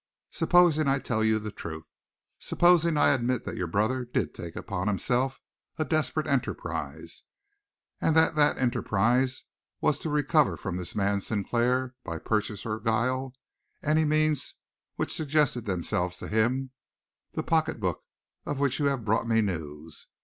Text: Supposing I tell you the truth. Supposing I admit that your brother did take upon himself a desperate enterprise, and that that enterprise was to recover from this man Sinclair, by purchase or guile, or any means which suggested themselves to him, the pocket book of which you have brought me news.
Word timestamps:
Supposing 0.31 0.87
I 0.87 0.97
tell 0.97 1.23
you 1.23 1.37
the 1.37 1.51
truth. 1.51 1.87
Supposing 2.39 2.97
I 2.97 3.09
admit 3.11 3.45
that 3.45 3.55
your 3.55 3.67
brother 3.67 4.03
did 4.03 4.33
take 4.33 4.55
upon 4.55 4.87
himself 4.87 5.39
a 5.77 5.85
desperate 5.85 6.25
enterprise, 6.25 7.21
and 7.99 8.15
that 8.15 8.33
that 8.33 8.57
enterprise 8.57 9.43
was 9.79 9.99
to 9.99 10.09
recover 10.09 10.57
from 10.57 10.77
this 10.77 10.95
man 10.95 11.21
Sinclair, 11.21 11.93
by 12.03 12.17
purchase 12.17 12.65
or 12.65 12.79
guile, 12.79 13.25
or 13.25 13.33
any 13.91 14.03
means 14.03 14.55
which 14.95 15.13
suggested 15.13 15.65
themselves 15.65 16.17
to 16.17 16.27
him, 16.27 16.71
the 17.33 17.43
pocket 17.43 17.79
book 17.79 18.01
of 18.43 18.59
which 18.59 18.79
you 18.79 18.85
have 18.85 19.05
brought 19.05 19.27
me 19.27 19.39
news. 19.39 20.07